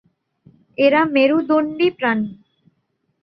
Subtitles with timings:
[0.77, 2.31] এরা মেরুদন্ডী প্রাণী।